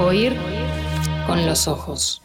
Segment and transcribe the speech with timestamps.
[0.00, 0.36] Oír
[1.26, 2.22] con los ojos.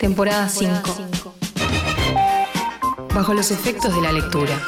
[0.00, 1.34] Temporada 5.
[3.14, 4.60] Bajo los efectos de la lectura.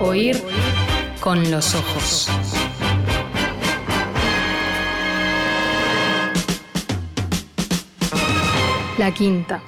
[0.00, 0.42] Oír
[1.20, 2.28] con los ojos.
[8.98, 9.62] La quinta.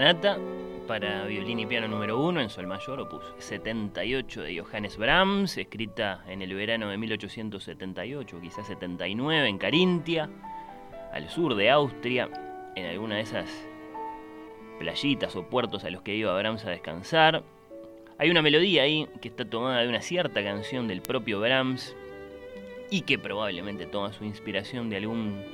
[0.00, 0.38] Sonata
[0.88, 6.24] para violín y piano número 1 en sol mayor, opus 78 de Johannes Brahms, escrita
[6.26, 10.30] en el verano de 1878, quizás 79, en Carintia,
[11.12, 12.30] al sur de Austria,
[12.76, 13.50] en alguna de esas
[14.78, 17.42] playitas o puertos a los que iba Brahms a descansar.
[18.16, 21.94] Hay una melodía ahí que está tomada de una cierta canción del propio Brahms
[22.88, 25.44] y que probablemente toma su inspiración de algún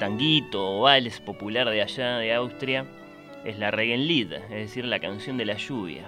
[0.00, 2.86] tanguito o vals popular de allá de Austria
[3.44, 6.04] es la Regenlied, es decir, la canción de la lluvia.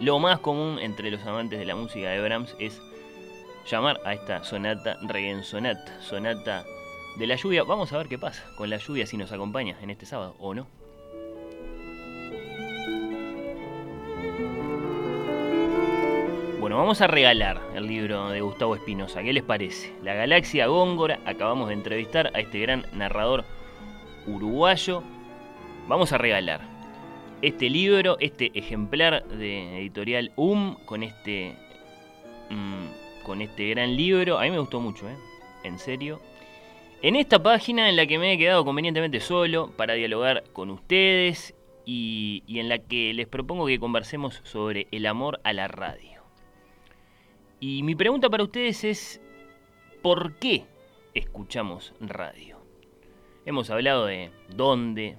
[0.00, 2.80] Lo más común entre los amantes de la música de Brahms es
[3.70, 6.64] llamar a esta sonata Regensonat, sonata
[7.16, 7.62] de la lluvia.
[7.62, 10.54] Vamos a ver qué pasa con la lluvia si nos acompaña en este sábado o
[10.54, 10.66] no.
[16.60, 19.22] Bueno, vamos a regalar el libro de Gustavo Espinosa.
[19.22, 19.92] ¿Qué les parece?
[20.02, 21.20] La galaxia Góngora.
[21.24, 23.44] Acabamos de entrevistar a este gran narrador
[24.26, 25.02] uruguayo
[25.88, 26.60] vamos a regalar
[27.42, 31.56] este libro, este ejemplar de editorial UM con este
[32.50, 34.38] mm, con este gran libro.
[34.38, 35.16] A mí me gustó mucho, ¿eh?
[35.62, 36.20] En serio.
[37.02, 41.54] En esta página en la que me he quedado convenientemente solo para dialogar con ustedes
[41.84, 46.22] y, y en la que les propongo que conversemos sobre el amor a la radio.
[47.60, 49.20] Y mi pregunta para ustedes es,
[50.02, 50.64] ¿por qué
[51.12, 52.58] escuchamos radio?
[53.44, 55.18] Hemos hablado de dónde,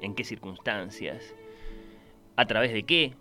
[0.00, 1.34] en qué circunstancias,
[2.36, 3.14] a través de qué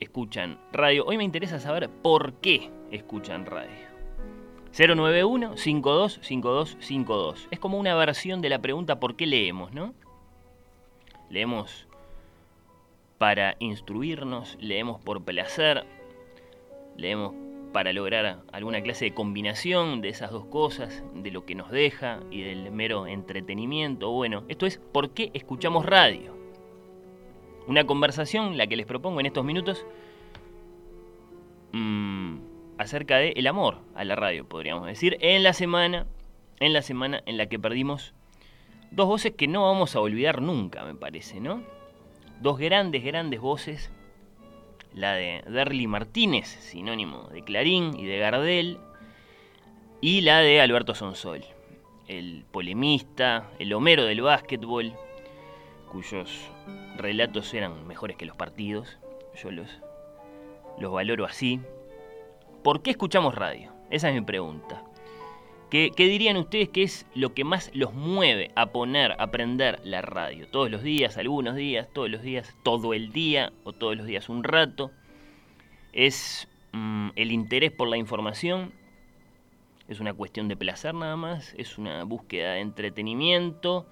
[0.00, 1.04] escuchan radio.
[1.04, 3.90] Hoy me interesa saber por qué escuchan radio.
[4.72, 7.48] 091 525252.
[7.50, 9.94] Es como una versión de la pregunta ¿por qué leemos, no?
[11.28, 11.86] Leemos
[13.18, 15.84] para instruirnos, leemos por placer,
[16.96, 17.34] leemos
[17.72, 22.20] para lograr alguna clase de combinación de esas dos cosas, de lo que nos deja
[22.30, 24.10] y del mero entretenimiento.
[24.10, 26.34] Bueno, esto es ¿por qué escuchamos radio?
[27.66, 29.86] Una conversación, la que les propongo en estos minutos,
[31.72, 32.38] mmm,
[32.78, 36.06] acerca del el amor a la radio, podríamos decir, en la semana,
[36.58, 38.14] en la semana en la que perdimos
[38.90, 41.62] dos voces que no vamos a olvidar nunca, me parece, ¿no?
[42.40, 43.92] Dos grandes, grandes voces
[44.94, 48.78] la de Derly Martínez, sinónimo de Clarín y de Gardel,
[50.00, 51.44] y la de Alberto Sonsol,
[52.08, 54.94] el polemista, el Homero del básquetbol,
[55.90, 56.50] cuyos
[56.96, 58.98] relatos eran mejores que los partidos,
[59.42, 59.80] yo los,
[60.78, 61.60] los valoro así.
[62.62, 63.72] ¿Por qué escuchamos radio?
[63.90, 64.84] Esa es mi pregunta.
[65.70, 70.02] ¿Qué, dirían ustedes que es lo que más los mueve a poner, a aprender la
[70.02, 70.48] radio?
[70.48, 74.28] Todos los días, algunos días, todos los días, todo el día o todos los días
[74.28, 74.90] un rato.
[75.92, 78.72] ¿Es mm, el interés por la información?
[79.88, 81.54] ¿Es una cuestión de placer nada más?
[81.56, 83.86] ¿Es una búsqueda de entretenimiento?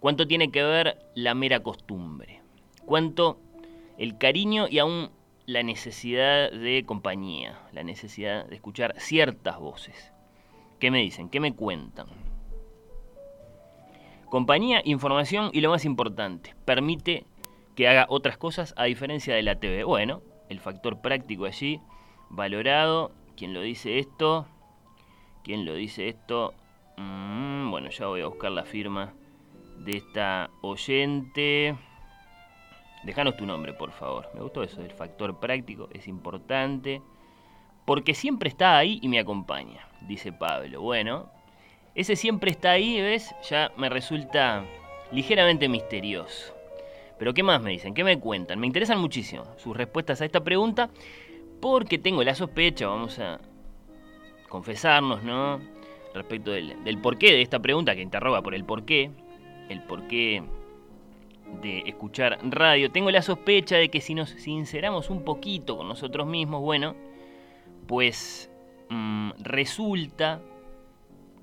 [0.00, 2.40] ¿Cuánto tiene que ver la mera costumbre?
[2.84, 3.38] ¿Cuánto
[3.98, 5.10] el cariño y aún
[5.46, 10.11] la necesidad de compañía, la necesidad de escuchar ciertas voces.
[10.82, 11.28] ¿Qué me dicen?
[11.28, 12.08] ¿Qué me cuentan?
[14.28, 17.24] Compañía, información y lo más importante, permite
[17.76, 19.84] que haga otras cosas a diferencia de la TV.
[19.84, 21.80] Bueno, el factor práctico allí,
[22.30, 23.12] valorado.
[23.36, 24.48] ¿Quién lo dice esto?
[25.44, 26.52] ¿Quién lo dice esto?
[26.96, 29.12] Mm, bueno, ya voy a buscar la firma
[29.84, 31.76] de esta oyente.
[33.04, 34.28] Déjanos tu nombre, por favor.
[34.34, 37.00] Me gustó eso, el factor práctico es importante.
[37.84, 40.80] Porque siempre está ahí y me acompaña, dice Pablo.
[40.80, 41.30] Bueno,
[41.94, 43.34] ese siempre está ahí, ¿ves?
[43.50, 44.64] Ya me resulta
[45.10, 46.54] ligeramente misterioso.
[47.18, 47.94] Pero ¿qué más me dicen?
[47.94, 48.58] ¿Qué me cuentan?
[48.58, 50.90] Me interesan muchísimo sus respuestas a esta pregunta
[51.60, 53.40] porque tengo la sospecha, vamos a
[54.48, 55.60] confesarnos, ¿no?
[56.14, 59.10] Respecto del, porqué de esta pregunta que interroga por el porqué,
[59.68, 60.42] el porqué
[61.62, 62.90] de escuchar radio.
[62.90, 66.96] Tengo la sospecha de que si nos sinceramos un poquito con nosotros mismos, bueno,
[67.86, 68.50] pues
[68.88, 70.40] mm, resulta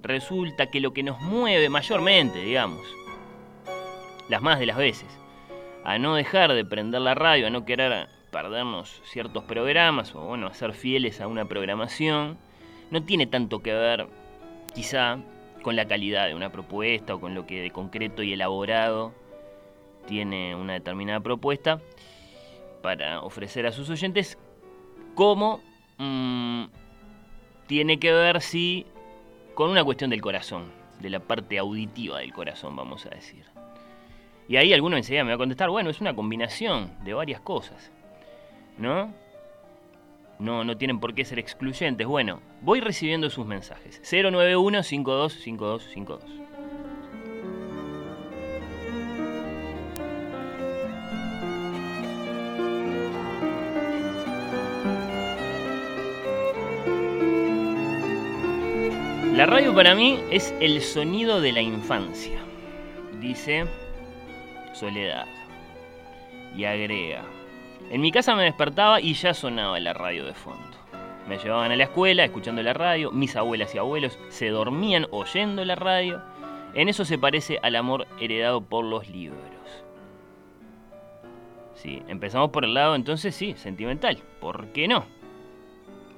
[0.02, 2.86] resulta que lo que nos mueve mayormente, digamos,
[4.30, 5.08] las más de las veces,
[5.84, 10.48] a no dejar de prender la radio, a no querer perdernos ciertos programas o bueno,
[10.48, 12.38] a ser fieles a una programación,
[12.92, 14.08] no tiene tanto que ver
[14.74, 15.20] quizá
[15.64, 19.14] con la calidad de una propuesta o con lo que de concreto y elaborado
[20.08, 21.82] tiene una determinada propuesta
[22.82, 24.38] para ofrecer a sus oyentes,
[25.16, 25.62] como
[26.00, 26.64] mm,
[27.68, 28.86] tiene que ver si
[29.54, 33.46] con una cuestión del corazón, de la parte auditiva del corazón, vamos a decir.
[34.48, 37.92] Y ahí alguno enseguida me va a contestar, bueno, es una combinación de varias cosas,
[38.78, 39.14] ¿no?
[40.40, 42.08] No, no tienen por qué ser excluyentes.
[42.08, 44.02] Bueno, voy recibiendo sus mensajes.
[44.10, 46.49] 091 525252.
[59.40, 62.42] La radio para mí es el sonido de la infancia,
[63.22, 63.64] dice
[64.74, 65.28] Soledad.
[66.58, 67.24] Y agrega,
[67.90, 70.78] en mi casa me despertaba y ya sonaba la radio de fondo.
[71.26, 75.64] Me llevaban a la escuela escuchando la radio, mis abuelas y abuelos se dormían oyendo
[75.64, 76.22] la radio.
[76.74, 79.40] En eso se parece al amor heredado por los libros.
[81.76, 84.18] Sí, empezamos por el lado entonces sí, sentimental.
[84.42, 85.06] ¿Por qué no?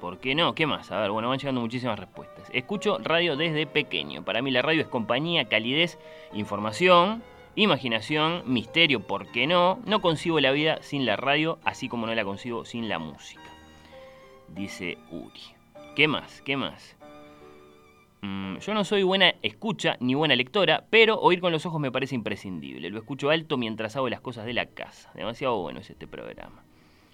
[0.02, 0.56] ¿Por qué no?
[0.56, 0.90] ¿Qué más?
[0.90, 2.50] A ver, bueno, van llegando muchísimas respuestas.
[2.52, 4.24] Escucho radio desde pequeño.
[4.24, 5.96] Para mí la radio es compañía, calidez,
[6.32, 7.22] información,
[7.54, 9.78] imaginación, misterio, ¿por qué no?
[9.86, 13.48] No concibo la vida sin la radio, así como no la concibo sin la música.
[14.48, 15.40] Dice Uri.
[15.94, 16.42] ¿Qué más?
[16.42, 16.96] ¿Qué más?
[18.22, 21.92] Mm, yo no soy buena escucha ni buena lectora, pero oír con los ojos me
[21.92, 22.90] parece imprescindible.
[22.90, 25.12] Lo escucho alto mientras hago las cosas de la casa.
[25.14, 26.64] Demasiado bueno es este programa.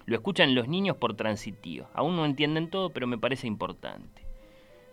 [0.09, 1.87] Lo escuchan los niños por transitivo.
[1.93, 4.23] Aún no entienden todo, pero me parece importante.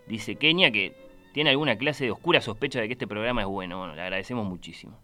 [0.05, 0.95] Dice Kenia que
[1.33, 3.79] tiene alguna clase de oscura sospecha de que este programa es bueno.
[3.79, 4.99] Bueno, le agradecemos muchísimo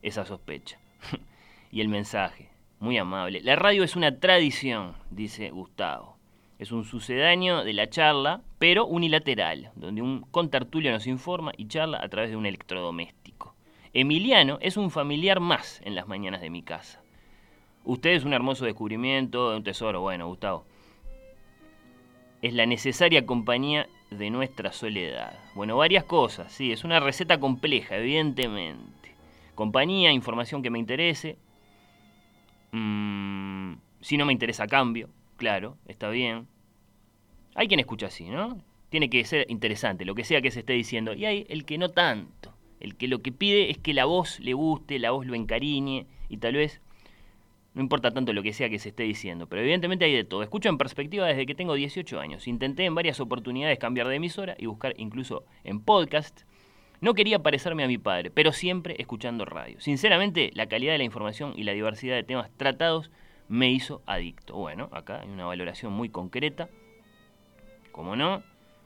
[0.00, 0.78] esa sospecha.
[1.70, 2.48] y el mensaje,
[2.80, 3.42] muy amable.
[3.42, 6.16] La radio es una tradición, dice Gustavo.
[6.58, 12.00] Es un sucedáneo de la charla, pero unilateral, donde un contertulio nos informa y charla
[12.02, 13.54] a través de un electrodoméstico.
[13.92, 17.01] Emiliano es un familiar más en las mañanas de mi casa.
[17.84, 20.00] Usted es un hermoso descubrimiento, un tesoro.
[20.00, 20.64] Bueno, Gustavo.
[22.40, 25.38] Es la necesaria compañía de nuestra soledad.
[25.54, 29.14] Bueno, varias cosas, sí, es una receta compleja, evidentemente.
[29.54, 31.38] Compañía, información que me interese.
[32.72, 35.08] Mm, si no me interesa, cambio.
[35.36, 36.46] Claro, está bien.
[37.54, 38.58] Hay quien escucha así, ¿no?
[38.90, 41.14] Tiene que ser interesante, lo que sea que se esté diciendo.
[41.14, 42.52] Y hay el que no tanto.
[42.80, 46.06] El que lo que pide es que la voz le guste, la voz lo encariñe
[46.28, 46.81] y tal vez
[47.74, 50.42] no importa tanto lo que sea que se esté diciendo, pero evidentemente hay de todo.
[50.42, 52.46] Escucho en perspectiva desde que tengo 18 años.
[52.46, 56.42] Intenté en varias oportunidades cambiar de emisora y buscar incluso en podcast.
[57.00, 59.80] No quería parecerme a mi padre, pero siempre escuchando radio.
[59.80, 63.10] Sinceramente, la calidad de la información y la diversidad de temas tratados
[63.48, 64.54] me hizo adicto.
[64.54, 66.68] Bueno, acá hay una valoración muy concreta.
[67.90, 68.42] Como no?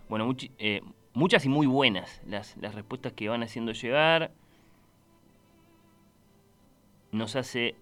[0.09, 0.81] Bueno, eh,
[1.13, 4.31] muchas y muy buenas las, las respuestas que van haciendo llegar.
[7.11, 7.75] Nos hace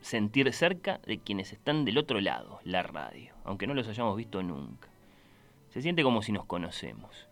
[0.00, 4.42] sentir cerca de quienes están del otro lado, la radio, aunque no los hayamos visto
[4.42, 4.88] nunca.
[5.70, 7.28] Se siente como si nos conocemos.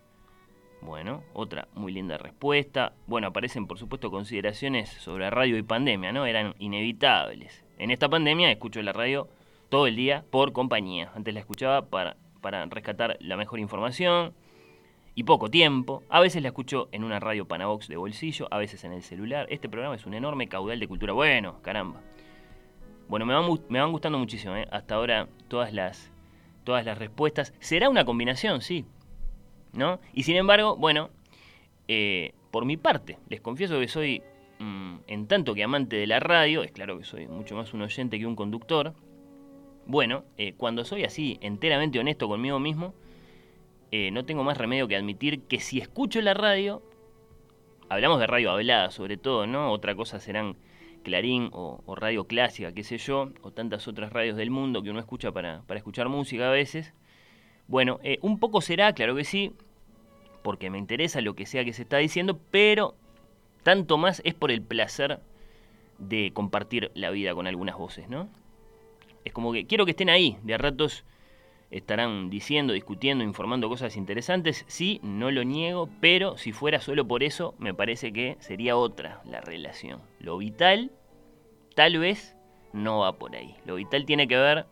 [0.81, 2.93] Bueno, otra muy linda respuesta.
[3.07, 6.25] Bueno, aparecen por supuesto consideraciones sobre radio y pandemia, ¿no?
[6.25, 7.65] Eran inevitables.
[7.79, 9.29] En esta pandemia escucho la radio
[9.69, 11.11] todo el día por compañía.
[11.15, 14.35] Antes la escuchaba para, para rescatar la mejor información
[15.17, 16.05] y poco tiempo.
[16.09, 19.47] A veces la escucho en una radio Panavox de bolsillo, a veces en el celular.
[19.51, 21.13] Este programa es un enorme caudal de cultura.
[21.13, 22.01] Bueno, caramba.
[23.09, 24.69] Bueno, me van, gustando muchísimo, ¿eh?
[24.71, 26.13] Hasta ahora todas las,
[26.65, 27.55] todas las respuestas.
[27.59, 28.85] Será una combinación, sí.
[29.73, 29.99] ¿No?
[30.13, 31.11] Y sin embargo, bueno,
[31.89, 34.23] eh, por mi parte, les confieso que soy,
[34.59, 37.83] mm, en tanto que amante de la radio, es claro que soy mucho más un
[37.83, 38.95] oyente que un conductor.
[39.87, 42.93] Bueno, eh, cuando soy así enteramente honesto conmigo mismo,
[43.91, 46.83] eh, no tengo más remedio que admitir que si escucho la radio,
[47.89, 49.73] hablamos de radio hablada sobre todo, ¿no?
[49.73, 50.57] Otra cosa serán
[51.09, 55.01] Clarín o, radio clásica, qué sé yo, o tantas otras radios del mundo que uno
[55.01, 56.93] escucha para, escuchar música a veces.
[57.67, 59.53] Bueno, eh, un poco será, claro que sí,
[60.43, 62.95] porque me interesa lo que sea que se está diciendo, pero
[63.63, 65.21] tanto más es por el placer
[65.99, 68.29] de compartir la vida con algunas voces, ¿no?
[69.25, 71.05] Es como que quiero que estén ahí, de a ratos
[71.71, 74.65] estarán diciendo, discutiendo, informando cosas interesantes.
[74.69, 79.21] Sí, no lo niego, pero si fuera solo por eso, me parece que sería otra
[79.25, 80.01] la relación.
[80.21, 80.91] Lo vital,
[81.79, 82.35] tal vez,
[82.73, 83.55] no va por ahí.
[83.65, 84.67] Lo vital tiene que ver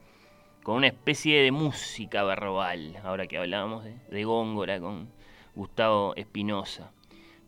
[0.64, 5.08] con una especie de música verbal, ahora que hablábamos de, Góngora con
[5.54, 6.90] Gustavo Espinosa.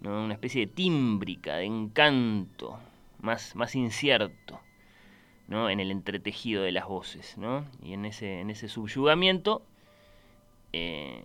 [0.00, 0.22] ¿no?
[0.22, 2.78] Una especie de tímbrica, de encanto,
[3.20, 4.60] más, más incierto
[5.48, 5.68] ¿no?
[5.70, 7.64] en el entretejido de las voces, ¿no?
[7.82, 9.66] y en ese, en ese subyugamiento
[10.72, 11.24] eh,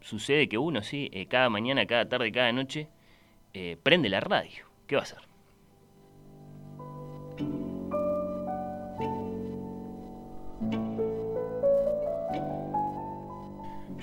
[0.00, 2.88] sucede que uno, sí, eh, cada mañana, cada tarde, cada noche,
[3.52, 4.64] eh, prende la radio.
[4.88, 5.33] ¿Qué va a hacer?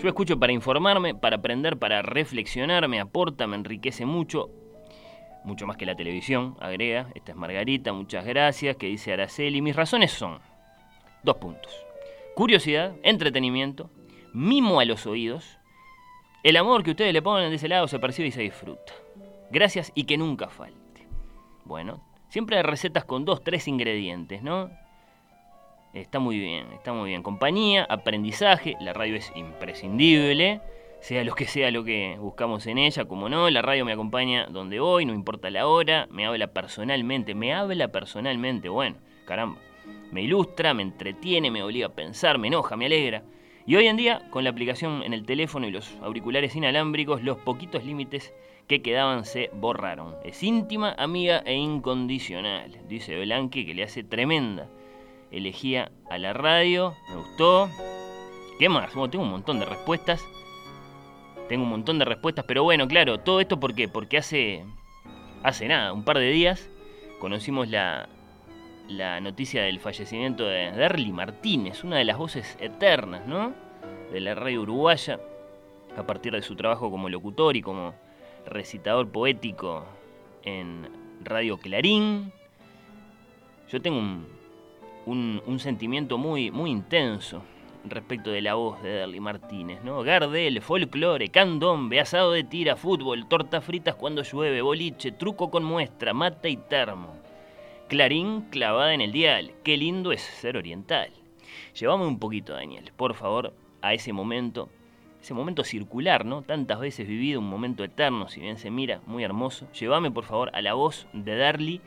[0.02, 4.50] Yo escucho para informarme, para aprender, para reflexionar, me aporta, me enriquece mucho,
[5.44, 7.10] mucho más que la televisión, agrega.
[7.14, 9.62] Esta es Margarita, muchas gracias, que dice Araceli.
[9.62, 10.40] Mis razones son
[11.22, 11.72] dos puntos.
[12.34, 13.92] Curiosidad, entretenimiento,
[14.34, 15.60] mimo a los oídos,
[16.42, 18.94] el amor que ustedes le ponen de ese lado se percibe y se disfruta.
[19.52, 21.08] Gracias y que nunca falte.
[21.64, 24.72] Bueno, siempre hay recetas con dos, tres ingredientes, ¿no?
[25.94, 27.24] Está muy bien, está muy bien.
[27.24, 30.62] Compañía, aprendizaje, la radio es imprescindible
[31.02, 34.46] sea lo que sea lo que buscamos en ella, como no, la radio me acompaña
[34.46, 39.60] donde voy, no importa la hora, me habla personalmente, me habla personalmente, bueno, caramba,
[40.12, 43.24] me ilustra, me entretiene, me obliga a pensar, me enoja, me alegra.
[43.66, 47.38] Y hoy en día, con la aplicación en el teléfono y los auriculares inalámbricos, los
[47.38, 48.32] poquitos límites
[48.68, 50.16] que quedaban se borraron.
[50.24, 54.70] Es íntima, amiga e incondicional, dice Blanqui, que le hace tremenda
[55.32, 57.70] elegía a la radio, me gustó.
[58.60, 58.94] ¿Qué más?
[58.94, 60.24] Bueno, tengo un montón de respuestas.
[61.48, 63.88] Tengo un montón de respuestas, pero bueno, claro, todo esto ¿por qué?
[63.88, 64.64] Porque hace,
[65.44, 66.70] hace nada, un par de días,
[67.20, 68.08] conocimos la,
[68.88, 73.54] la noticia del fallecimiento de Derly Martínez, una de las voces eternas, ¿no?
[74.12, 75.20] De la radio uruguaya,
[75.98, 77.94] a partir de su trabajo como locutor y como
[78.46, 79.86] recitador poético
[80.44, 80.90] en
[81.24, 82.32] Radio Clarín.
[83.70, 84.28] Yo tengo un,
[85.06, 87.44] un, sentimiento muy, muy intenso
[87.84, 90.04] respecto de la voz de Derly Martínez, ¿no?
[90.04, 96.14] Gardel, folclore, candombe, asado de tira, fútbol, tortas fritas cuando llueve, boliche, truco con muestra,
[96.14, 97.16] mata y termo.
[97.88, 101.10] Clarín clavada en el dial, qué lindo es ser oriental.
[101.80, 104.70] Llevame un poquito, Daniel, por favor, a ese momento,
[105.22, 106.44] ese momento circular, ¿no?
[106.44, 109.68] Tantas veces vivido, un momento eterno, si bien se mira, muy hermoso.
[109.74, 111.82] Llévame, por favor, a la voz de Darly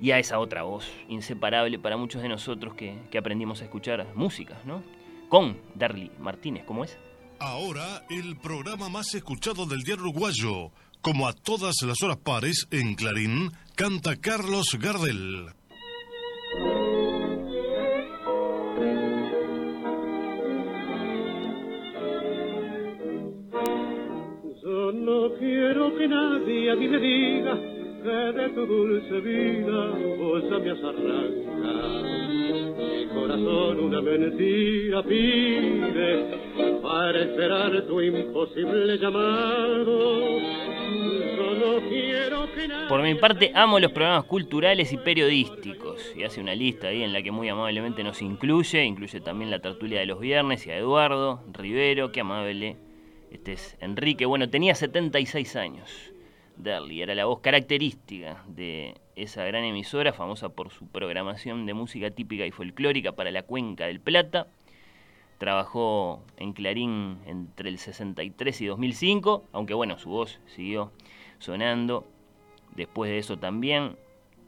[0.00, 4.06] y a esa otra voz, inseparable para muchos de nosotros que, que aprendimos a escuchar
[4.14, 4.82] música, ¿no?
[5.28, 6.64] con Darly Martínez.
[6.66, 6.98] ¿Cómo es?
[7.38, 10.70] Ahora, el programa más escuchado del diario uruguayo.
[11.00, 15.46] Como a todas las horas pares, en Clarín, canta Carlos Gardel.
[24.60, 27.77] Yo no quiero que nadie a mí me diga
[28.08, 30.80] de tu dulce vida vos me has
[33.12, 36.24] corazón una mentira pide
[36.82, 40.38] para esperar tu imposible llamado.
[42.88, 46.12] Por mi parte, amo los programas culturales y periodísticos.
[46.16, 48.84] Y hace una lista ahí en la que muy amablemente nos incluye.
[48.84, 52.76] Incluye también la tertulia de los viernes y a Eduardo Rivero, qué amable.
[53.30, 54.24] Este es Enrique.
[54.24, 56.07] Bueno, tenía 76 años.
[56.58, 62.10] Darly era la voz característica de esa gran emisora, famosa por su programación de música
[62.10, 64.48] típica y folclórica para la cuenca del Plata.
[65.38, 70.92] Trabajó en Clarín entre el 63 y 2005, aunque bueno, su voz siguió
[71.38, 72.04] sonando.
[72.74, 73.96] Después de eso también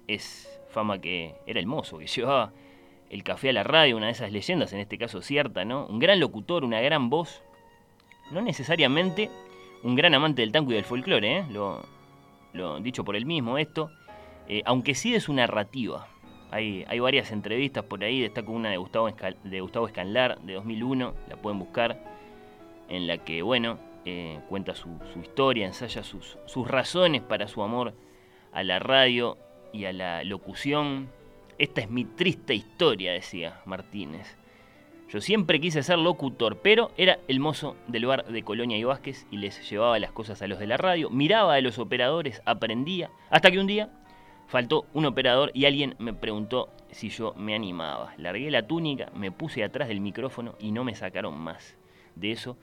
[0.09, 2.53] es fama que era el mozo, que llevaba
[3.09, 5.87] el café a la radio, una de esas leyendas, en este caso cierta, ¿no?
[5.87, 7.43] Un gran locutor, una gran voz.
[8.33, 9.31] No necesariamente
[9.83, 11.45] un gran amante del tango y del folclore, ¿eh?
[11.51, 11.85] Lo,
[12.53, 13.91] lo dicho por él mismo esto,
[14.49, 16.09] eh, aunque sí de su narrativa,
[16.51, 19.09] hay, hay varias entrevistas por ahí, destaco una de Gustavo,
[19.45, 21.99] de Gustavo Escanlar de 2001, la pueden buscar,
[22.89, 24.89] en la que, bueno, eh, cuenta su,
[25.23, 27.95] historia, ensaya sus, sus razones para su amor
[28.53, 29.39] a la radio
[29.73, 31.09] y a la locución.
[31.59, 34.37] Esta es mi triste historia, decía Martínez.
[35.13, 39.27] Yo siempre quise ser locutor, pero era el mozo del bar de Colonia y Vázquez
[39.33, 43.11] y les llevaba las cosas a los de la radio, miraba a los operadores, aprendía,
[43.29, 43.91] hasta que un día
[44.47, 48.15] faltó un operador y alguien me preguntó si yo me animaba.
[48.19, 51.77] Largué la túnica, me puse atrás del micrófono y no me sacaron más.
[52.15, 52.57] De eso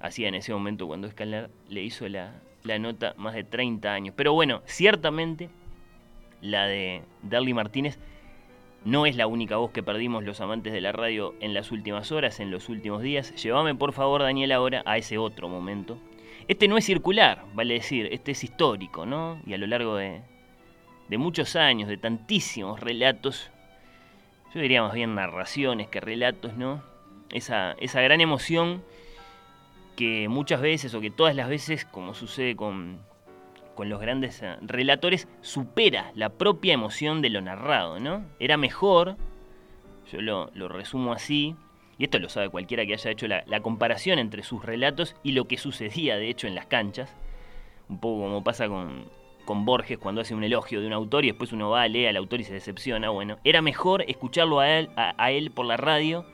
[0.00, 2.32] hacía en ese momento cuando Escalar le hizo la,
[2.64, 4.14] la nota más de 30 años.
[4.16, 5.50] Pero bueno, ciertamente
[6.40, 8.00] la de Darly Martínez
[8.84, 12.10] no es la única voz que perdimos los amantes de la radio en las últimas
[12.10, 13.34] horas, en los últimos días.
[13.42, 15.98] Llévame por favor, Daniel, ahora a ese otro momento.
[16.48, 19.40] Este no es circular, vale decir, este es histórico, ¿no?
[19.46, 20.22] Y a lo largo de,
[21.10, 23.50] muchos años, de tantísimos relatos,
[24.52, 26.82] yo diría más bien narraciones que relatos, ¿no?
[27.30, 28.82] Esa gran emoción
[29.96, 32.98] que muchas veces o que todas las veces, como sucede con,
[33.74, 38.24] con los grandes eh, relatores, supera la propia emoción de lo narrado, ¿no?
[38.38, 39.16] Era mejor,
[40.10, 41.56] yo lo, resumo así,
[41.98, 45.46] y esto lo sabe cualquiera que haya hecho la, comparación entre sus relatos y lo
[45.46, 47.14] que sucedía de hecho en las canchas,
[47.88, 51.52] un poco como pasa con, Borges cuando hace un elogio de un autor y después
[51.52, 55.30] uno va, lee al autor y se decepciona, bueno, era mejor escucharlo a él, a
[55.30, 56.24] él por la radio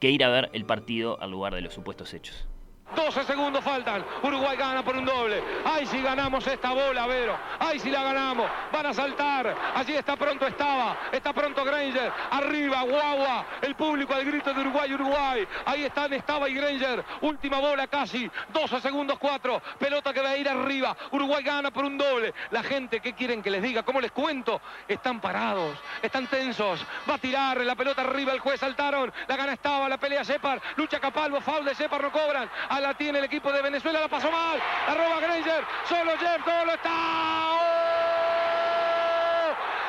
[0.00, 2.48] que ir a ver el partido al lugar de los supuestos hechos.
[2.94, 4.04] 12 segundos faltan.
[4.22, 5.42] Uruguay gana por un doble.
[5.64, 7.38] Ay, si ganamos esta bola, Vero.
[7.58, 8.50] Ay, si la ganamos.
[8.72, 9.54] Van a saltar.
[9.74, 10.96] Allí está pronto estaba.
[11.12, 12.12] Está pronto Granger.
[12.30, 13.44] Arriba, Guagua.
[13.60, 15.46] El público al grito de Uruguay, Uruguay.
[15.66, 17.04] Ahí están Estaba y Granger.
[17.20, 18.30] Última bola casi.
[18.52, 19.62] 12 segundos 4.
[19.78, 20.96] Pelota que va a ir arriba.
[21.12, 22.32] Uruguay gana por un doble.
[22.50, 23.82] La gente, ¿qué quieren que les diga?
[23.82, 24.60] ¿Cómo les cuento?
[24.86, 25.78] Están parados.
[26.02, 26.84] Están tensos.
[27.08, 28.32] Va a tirar la pelota arriba.
[28.32, 29.12] El juez saltaron.
[29.26, 29.88] La gana estaba.
[29.88, 30.60] La pelea Separ.
[30.76, 31.40] Lucha Capalvo.
[31.40, 32.02] Foul de Separ.
[32.02, 32.48] No cobran
[32.80, 36.72] la tiene el equipo de Venezuela, la pasó mal, la roba Granger, solo Jeff, lo
[36.72, 36.90] está.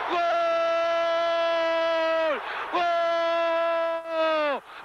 [0.10, 0.19] ¡Gol!
[2.73, 2.84] ¡Gol!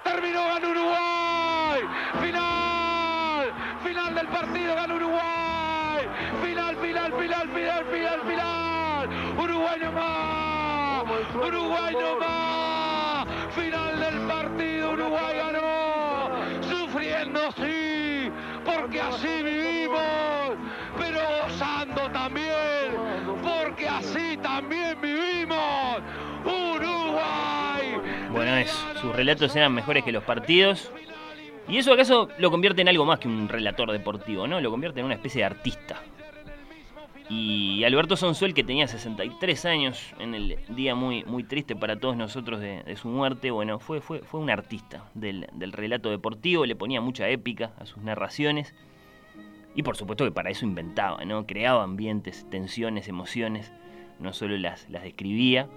[0.03, 1.81] Terminó, ganó Uruguay.
[2.21, 6.07] Final, final del partido, ganó Uruguay.
[6.43, 9.09] Final, final, final, final, final, final.
[9.37, 11.03] Uruguay no más.
[11.35, 12.34] Uruguay no más.
[29.05, 30.91] Sus relatos eran mejores que los partidos.
[31.67, 34.59] ¿Y eso acaso lo convierte en algo más que un relator deportivo, no?
[34.61, 36.01] Lo convierte en una especie de artista.
[37.29, 42.17] Y Alberto Sonsuel, que tenía 63 años en el día muy, muy triste para todos
[42.17, 46.99] nosotros de, su muerte, bueno, fue, fue, fue un artista del, relato deportivo, le ponía
[46.99, 48.73] mucha épica a sus narraciones.
[49.75, 51.45] Y por supuesto que para eso inventaba, ¿no?
[51.45, 53.71] Creaba ambientes, tensiones, emociones,
[54.19, 55.67] no solo las, las describía.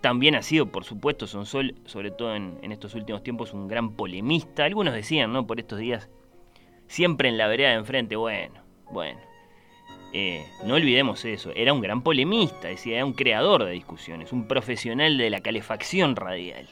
[0.00, 3.92] También ha sido, por supuesto, Sonsuel, sobre todo en, en estos últimos tiempos, un gran
[3.92, 4.64] polemista.
[4.64, 5.46] Algunos decían, ¿no?
[5.46, 6.08] Por estos días,
[6.86, 9.18] siempre en la vereda de enfrente, bueno, bueno
[10.12, 14.48] eh, no olvidemos eso, era un gran polemista, decía, era un creador de discusiones, un
[14.48, 16.68] profesional de la calefacción radial.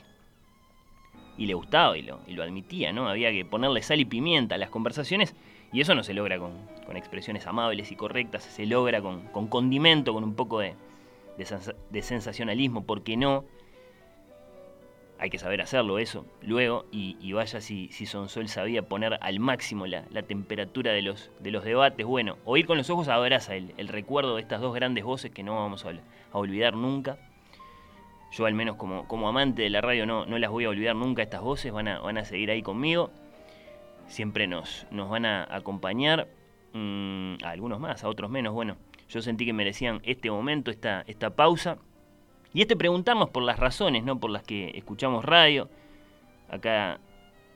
[1.37, 3.07] Y le gustaba y lo, y lo admitía, ¿no?
[3.07, 5.35] Había que ponerle sal y pimienta a las conversaciones
[5.75, 6.53] y eso no se logra con,
[6.97, 10.75] expresiones amables y correctas, se logra con, condimento, con un poco de,
[11.37, 13.45] de, sensacionalismo, porque no
[15.19, 19.87] hay que saber hacerlo eso luego y, vaya si, si Sonsol sabía poner al máximo
[19.87, 22.07] la, temperatura de los, de los debates.
[22.07, 25.43] Bueno, oír con los ojos abraza el, el recuerdo de estas dos grandes voces que
[25.43, 25.93] no vamos a,
[26.33, 27.17] olvidar nunca.
[28.33, 30.97] Yo al menos como, como amante de la radio no, no las voy a olvidar
[30.97, 33.11] nunca, estas voces van a, van a seguir ahí conmigo.
[34.09, 36.27] Siempre nos, nos van a acompañar,
[36.73, 38.53] mm, a algunos más, a otros menos.
[38.53, 38.77] Bueno,
[39.15, 41.79] yo sentí que merecían este momento, esta, esta pausa.
[42.53, 44.19] Y este preguntarnos por las razones, ¿no?
[44.19, 45.69] Por las que escuchamos radio.
[46.49, 46.99] Acá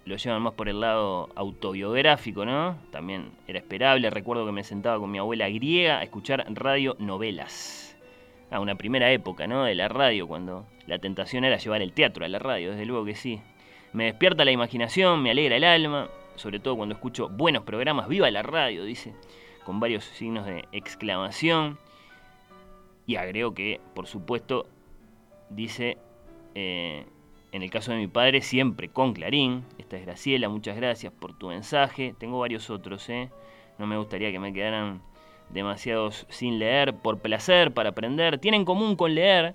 [0.05, 2.79] lo llevan más por el lado autobiográfico, ¿no?
[2.93, 4.09] También era esperable.
[4.09, 7.97] Recuerdo que me sentaba con mi abuela griega a escuchar radio novelas.
[8.53, 9.65] Ah, una primera época, ¿no?
[9.65, 13.05] De la radio, cuando la tentación era llevar el teatro a la radio, desde luego
[13.05, 13.41] que sí.
[13.93, 18.09] Me despierta la imaginación, me alegra el alma, sobre todo cuando escucho buenos programas.
[18.09, 18.85] ¡Viva la radio!
[18.85, 19.13] Dice,
[19.65, 21.79] con varios signos de exclamación.
[23.07, 24.67] Y agrego que, por supuesto,
[25.51, 25.99] dice,
[26.55, 27.07] eh,
[27.53, 29.65] en el caso de mi padre, siempre con Clarín.
[29.79, 32.15] Esta es Graciela, muchas gracias por tu mensaje.
[32.19, 33.31] Tengo varios otros, ¿eh?
[33.79, 35.01] No me gustaría que me quedaran
[35.51, 38.39] demasiados sin leer, por placer, para aprender.
[38.39, 39.55] Tiene en común con leer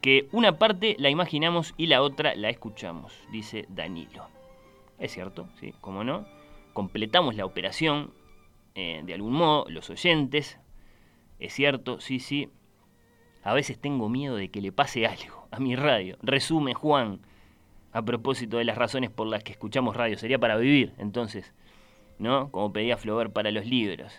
[0.00, 4.28] que una parte la imaginamos y la otra la escuchamos, dice Danilo.
[4.98, 6.26] Es cierto, sí, como no.
[6.72, 8.12] Completamos la operación
[8.74, 10.58] eh, de algún modo, los oyentes.
[11.38, 12.50] Es cierto, sí, sí.
[13.44, 16.16] A veces tengo miedo de que le pase algo a mi radio.
[16.22, 17.20] Resume Juan,
[17.92, 20.18] a propósito de las razones por las que escuchamos radio.
[20.18, 21.52] Sería para vivir, entonces,
[22.18, 22.50] ¿no?
[22.50, 24.12] Como pedía Flover para los libros.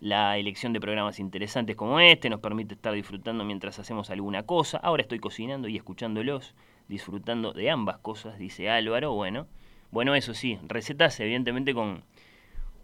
[0.00, 4.78] La elección de programas interesantes como este nos permite estar disfrutando mientras hacemos alguna cosa.
[4.78, 6.54] Ahora estoy cocinando y escuchándolos,
[6.88, 9.12] disfrutando de ambas cosas, dice Álvaro.
[9.12, 9.46] Bueno,
[9.90, 12.02] bueno, eso sí, recetas evidentemente con,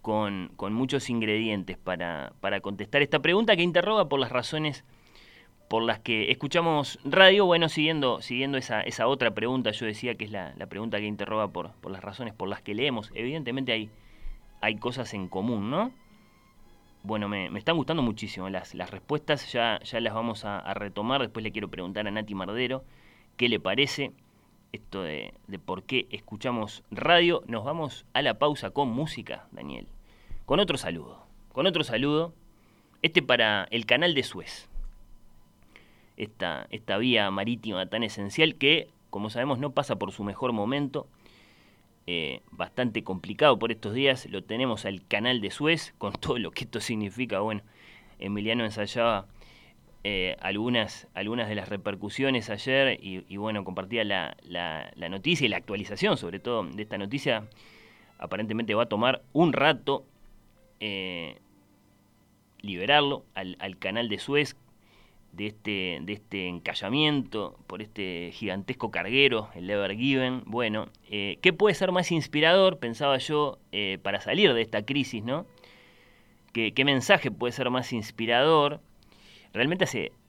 [0.07, 4.85] con, con muchos ingredientes para, para contestar esta pregunta que interroga por las razones
[5.67, 10.27] por las que escuchamos radio, bueno, siguiendo, siguiendo esa, esa otra pregunta, yo decía que
[10.27, 13.73] es la, la pregunta que interroga por, por, las razones por las que leemos, evidentemente
[13.73, 13.91] hay,
[14.61, 15.91] hay cosas en común, ¿no?
[17.03, 21.21] Bueno, me, me están gustando muchísimo las, las respuestas, ya, ya las vamos a, retomar,
[21.21, 22.85] después le quiero preguntar a Nati Mardero
[23.37, 24.13] qué le parece
[24.71, 27.43] esto de, de por qué escuchamos radio.
[27.49, 29.89] Nos vamos a la pausa con música, Daniel,
[30.47, 32.33] con otro saludo, con otro saludo,
[33.03, 34.69] este para el canal de Suez
[36.17, 41.07] esta, esta vía marítima tan esencial que, como sabemos, no pasa por su mejor momento.
[42.09, 44.27] Eh, bastante complicado por estos días.
[44.27, 47.41] Lo tenemos al canal de Suez, con todo lo que esto significa.
[47.41, 47.63] Bueno,
[48.19, 49.27] Emiliano ensayaba
[50.05, 55.57] eh, algunas, algunas de las repercusiones ayer y, bueno, compartía la, la, noticia y la
[55.57, 57.45] actualización sobre todo de esta noticia.
[58.19, 60.07] Aparentemente va a tomar un rato
[60.81, 61.39] eh,
[62.61, 64.57] liberarlo al, al canal de Suez,
[65.37, 70.43] de este, de este encallamiento por este gigantesco carguero, el Ever Given.
[70.47, 75.23] Bueno, eh, ¿qué puede ser más inspirador, pensaba yo, eh, para salir de esta crisis,
[75.23, 75.47] ¿no?
[76.53, 78.81] ¿Qué, ¿Qué, mensaje puede ser más inspirador?
[79.53, 79.85] Realmente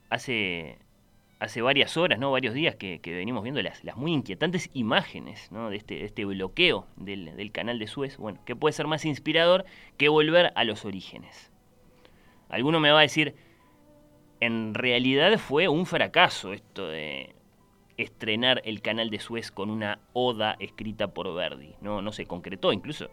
[0.10, 0.78] hace,
[1.40, 2.32] hace varias horas, ¿no?
[2.32, 5.70] varios días que, venimos viendo las, muy inquietantes imágenes ¿no?
[5.70, 8.18] de, este, de este bloqueo del, canal de Suez.
[8.18, 9.66] Bueno, ¿qué puede ser más inspirador
[9.98, 11.52] que volver a los orígenes?
[12.50, 13.36] Alguno me va a decir,
[14.40, 17.36] en realidad fue un fracaso esto de
[17.98, 21.74] estrenar el canal de Suez con una oda escrita por Verdi.
[21.82, 23.10] No, no se concretó, incluso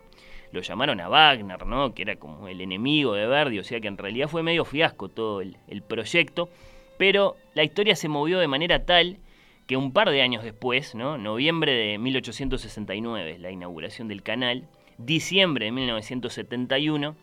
[0.52, 1.94] lo llamaron a Wagner, ¿no?
[1.94, 5.08] que era como el enemigo de Verdi, o sea que en realidad fue medio fiasco
[5.08, 6.48] todo el proyecto,
[6.96, 9.18] pero la historia se movió de manera tal
[9.66, 11.16] que un par de años después, ¿no?
[11.18, 17.16] noviembre de 1869, la inauguración del canal, diciembre de 1971,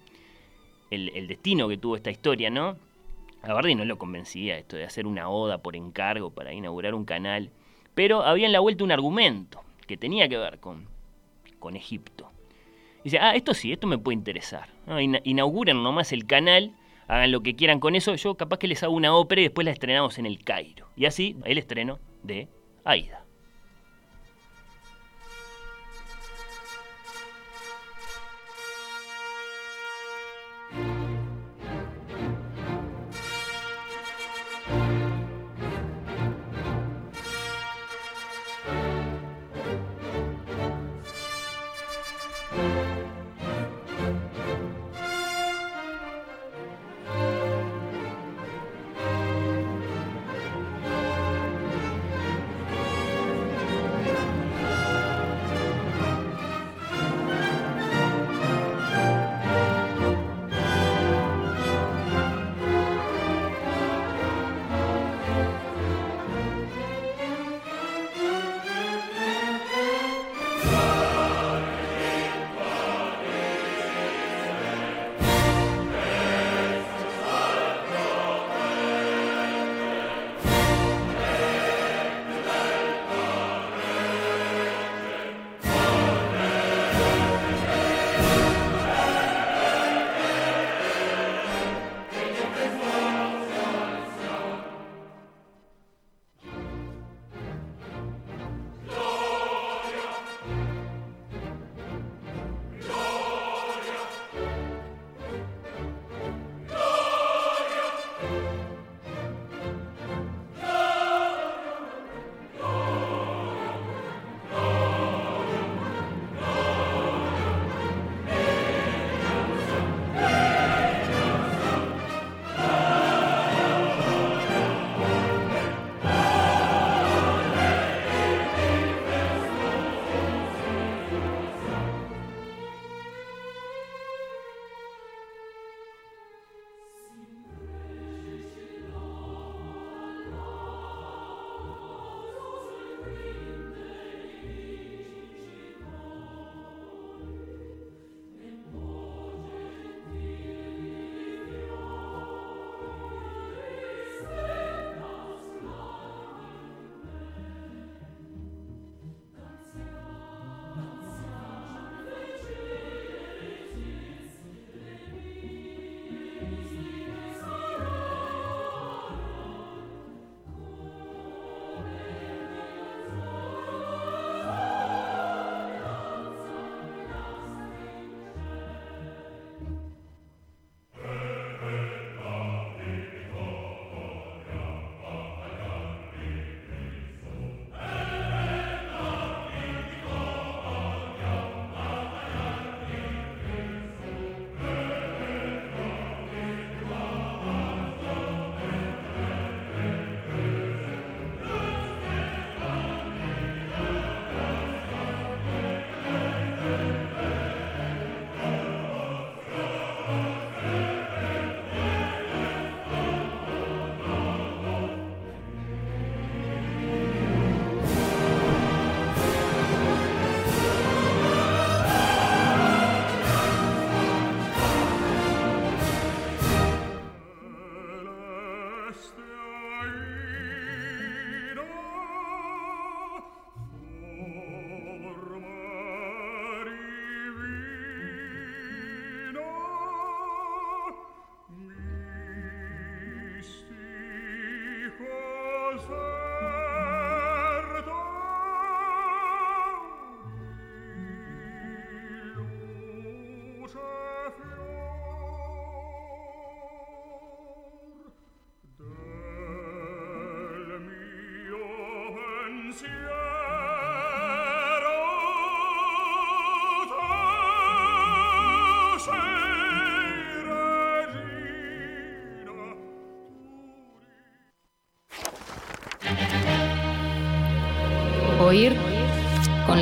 [0.90, 2.78] el, destino que tuvo esta historia, ¿no?
[3.44, 7.06] A Bardi no lo convencía esto de hacer una oda por encargo para inaugurar un
[7.06, 7.50] canal,
[7.96, 10.88] pero había en la vuelta un argumento que tenía que ver con,
[11.60, 12.30] con Egipto.
[13.04, 14.70] Dice, ah, esto sí, esto me puede interesar.
[14.86, 15.00] ¿no?
[15.00, 16.74] Inauguren nomás el canal,
[17.12, 19.66] hagan lo que quieran con eso, yo capaz que les hago una ópera y después
[19.66, 20.88] la estrenamos en el Cairo.
[20.96, 22.48] Y así el estreno de
[22.86, 23.21] Aida.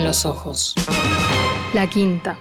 [0.09, 0.73] Los ojos.
[1.71, 2.35] La quinta.